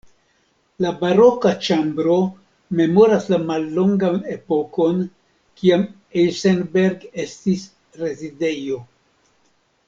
[0.83, 2.15] La Baroka ĉambro
[2.79, 5.05] memoras la mallongan epokon
[5.61, 5.85] kiam
[6.23, 7.69] Eisenberg estis
[8.03, 8.81] rezidejo.